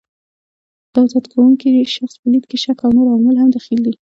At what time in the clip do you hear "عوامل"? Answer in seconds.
3.11-3.35